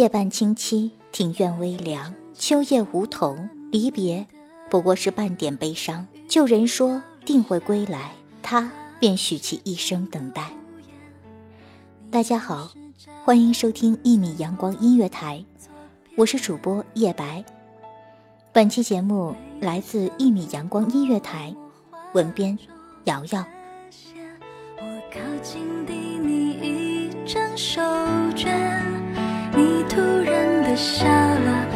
[0.00, 4.26] 夜半清凄，庭院微凉，秋夜梧桐，离别
[4.70, 6.06] 不过是半点悲伤。
[6.26, 8.12] 旧人说定会归来，
[8.42, 10.52] 他便许其一生等待。
[12.10, 12.72] 大家好，
[13.26, 15.44] 欢迎收听一米阳光音乐台，
[16.16, 17.44] 我是主播叶白。
[18.54, 21.54] 本期节目来自一米阳光音乐台，
[22.14, 22.58] 文编
[23.04, 23.44] 瑶瑶。
[24.78, 27.82] 我靠近你一张手。
[30.80, 31.69] 下了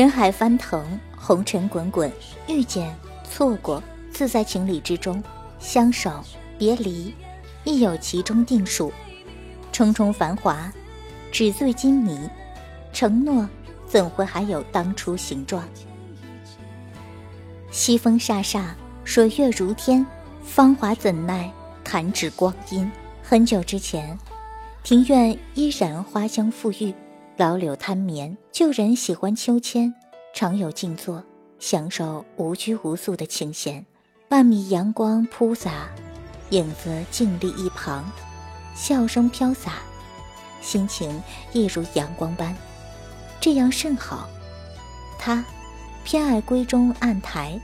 [0.00, 0.82] 人海翻腾，
[1.14, 2.10] 红尘滚滚，
[2.48, 5.22] 遇见、错过，自在情理之中；
[5.58, 6.24] 相守、
[6.56, 7.14] 别离，
[7.64, 8.90] 亦有其中定数。
[9.70, 10.72] 重重繁华，
[11.30, 12.18] 纸醉金迷，
[12.94, 13.46] 承诺
[13.86, 15.62] 怎会还有当初形状？
[17.70, 18.68] 西风飒飒，
[19.04, 20.06] 水月如天，
[20.42, 21.52] 芳华怎奈
[21.84, 22.90] 弹指光阴？
[23.22, 24.18] 很久之前，
[24.82, 26.94] 庭院依然花香馥郁，
[27.40, 29.94] 老柳贪眠，旧人喜欢秋千，
[30.34, 31.24] 常有静坐，
[31.58, 33.86] 享受无拘无束的清闲。
[34.28, 35.88] 半米阳光铺洒，
[36.50, 38.04] 影子静立一旁，
[38.74, 39.76] 笑声飘洒，
[40.60, 41.18] 心情
[41.54, 42.54] 亦如阳光般，
[43.40, 44.28] 这样甚好。
[45.18, 45.42] 他
[46.04, 47.58] 偏爱闺中案台，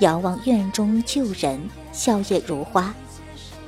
[0.00, 1.58] 遥望院中旧人，
[1.92, 2.94] 笑靥如花，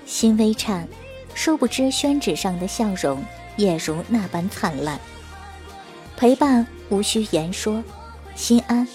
[0.05, 0.87] 心微颤，
[1.35, 3.25] 殊不知宣纸上的笑容
[3.57, 4.99] 也如那般灿烂。
[6.17, 7.83] 陪伴无需言说，
[8.35, 8.87] 心安，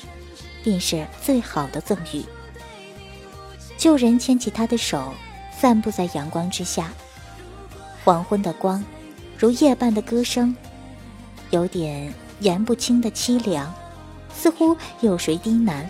[0.63, 2.23] 便是最好的赠予。
[3.77, 5.13] 旧人牵起他的手，
[5.59, 6.91] 散步在阳光之下。
[8.03, 8.83] 黄昏的光，
[9.37, 10.55] 如夜半的歌声，
[11.49, 13.73] 有点言不清的凄凉，
[14.35, 15.83] 似乎有谁低喃：“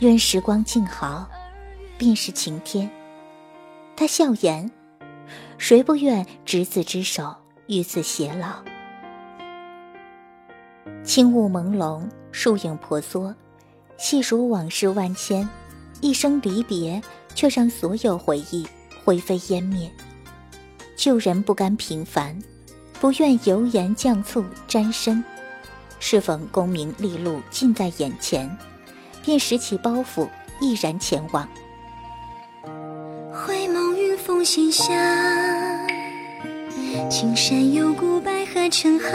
[0.00, 1.28] 愿时光静好，
[1.96, 2.88] 便是晴天。”
[3.96, 4.70] 他笑言
[5.58, 7.34] ：“谁不愿执子之手，
[7.66, 8.62] 与子偕老？”
[11.02, 13.34] 轻雾朦胧，树影婆娑，
[13.96, 15.48] 细数往事万千，
[16.00, 17.02] 一生离别，
[17.34, 18.66] 却让所有回忆
[19.04, 19.90] 灰飞烟灭。
[20.94, 22.38] 旧人不甘平凡，
[23.00, 25.24] 不愿油盐酱醋沾身，
[25.98, 28.56] 适逢功名利禄近在眼前，
[29.28, 30.26] 便拾起包袱，
[30.58, 31.46] 毅然前往。
[33.30, 34.86] 回眸云峰心下，
[37.10, 39.10] 青山有古白鹤成行。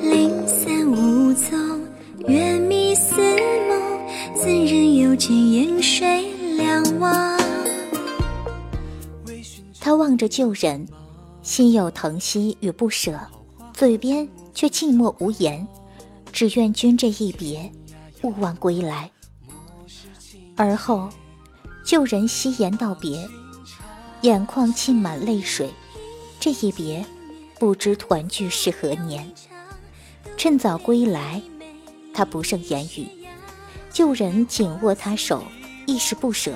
[0.00, 1.86] 零散无踪，
[2.26, 3.16] 月迷似
[3.68, 4.00] 梦，
[4.34, 7.38] 怎忍又见烟水两望？
[9.78, 10.88] 他望着旧人，
[11.42, 13.20] 心有疼惜与不舍，
[13.74, 15.68] 嘴边却寂寞无言，
[16.32, 17.70] 只愿君这一别，
[18.22, 19.10] 勿忘归来。
[20.56, 21.10] 而后，
[21.84, 23.28] 旧人惜言道别，
[24.22, 25.70] 眼眶沁满泪水。
[26.40, 27.04] 这一别，
[27.58, 29.32] 不知团聚是何年。
[30.36, 31.42] 趁早归来，
[32.14, 33.08] 他不胜言语。
[33.90, 35.42] 旧人紧握他手，
[35.86, 36.54] 亦是不舍，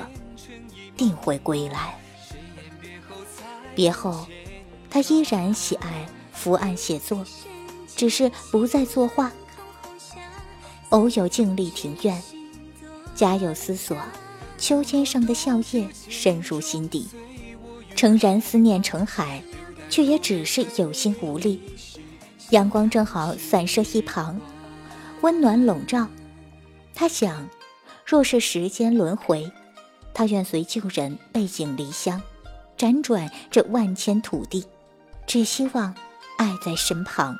[0.96, 1.98] 定会归来。
[3.74, 4.26] 别后，
[4.90, 7.24] 他依然喜爱伏案写作，
[7.96, 9.32] 只是不再作画。
[10.90, 12.20] 偶有静立庭院，
[13.14, 13.96] 家有思索，
[14.58, 17.08] 秋千上的笑靥深入心底。
[17.94, 19.42] 诚然思念成海，
[19.88, 21.60] 却也只是有心无力。
[22.50, 24.40] 阳光正好散射一旁，
[25.20, 26.08] 温暖笼罩。
[26.92, 27.48] 他想，
[28.04, 29.48] 若是时间轮回，
[30.12, 32.20] 他愿随旧人背井离乡，
[32.76, 34.64] 辗转这万千土地，
[35.24, 35.94] 只希望
[36.36, 37.36] 爱在身旁。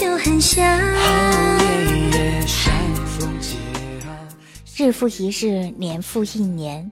[0.00, 0.64] 尘满袖寒香。
[4.74, 6.90] 日复一日，年复一年，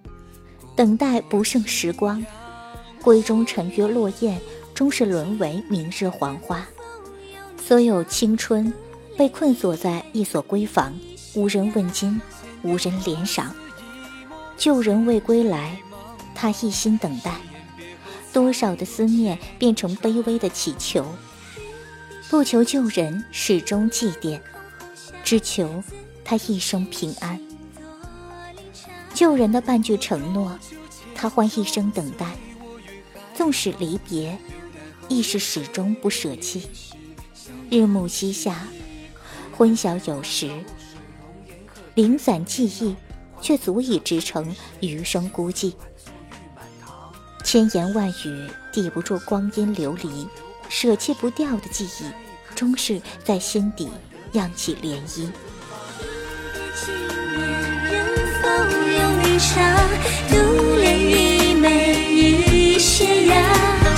[0.76, 2.22] 等待不胜时光。
[3.02, 4.38] 闺中沉鱼落雁，
[4.74, 6.66] 终是沦为明日黄花。
[7.56, 8.70] 所有青春，
[9.16, 10.92] 被困锁在一所闺房，
[11.34, 12.20] 无人问津，
[12.62, 13.54] 无人怜赏。
[14.58, 15.80] 旧人未归来，
[16.34, 17.32] 他一心等待。
[18.34, 21.06] 多少的思念变成卑微的祈求，
[22.30, 24.38] 不求旧人始终祭奠，
[25.24, 25.82] 只求
[26.22, 27.40] 他一生平安。
[29.14, 30.58] 旧人的半句承诺，
[31.14, 32.36] 他换一生等待。
[33.34, 34.38] 纵使离别，
[35.08, 36.68] 亦是始终不舍弃。
[37.70, 38.68] 日暮西下，
[39.56, 40.50] 昏晓有时，
[41.94, 42.94] 零散记忆，
[43.40, 45.72] 却足以支撑余生孤寂。
[47.42, 50.26] 千言万语抵不住光阴流离，
[50.68, 52.04] 舍弃不掉的记忆，
[52.54, 53.88] 终是在心底
[54.32, 55.30] 漾起涟漪。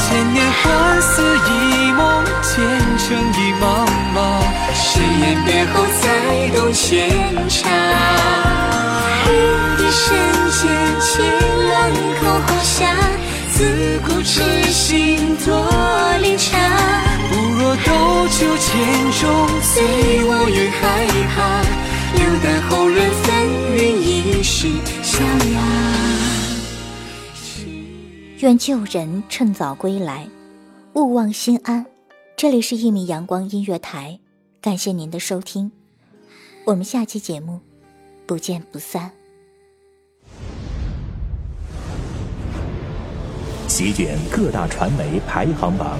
[0.02, 2.52] 千年花似一梦，前
[2.98, 3.64] 尘已茫
[4.12, 4.18] 茫。
[4.74, 6.02] 誓言别后才
[6.54, 7.69] 懂牵肠。
[28.40, 30.26] 愿旧人趁早归来，
[30.94, 31.84] 勿忘心安。
[32.38, 34.18] 这里是一米阳光音乐台，
[34.62, 35.70] 感谢您的收听，
[36.64, 37.60] 我们下期节目
[38.24, 39.10] 不见不散。
[43.68, 45.98] 席卷各大传媒排行榜，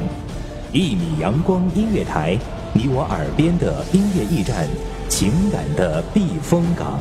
[0.73, 2.39] 一米阳光音乐台，
[2.73, 4.67] 你我耳边的音乐驿站，
[5.11, 7.01] 情感的避风港。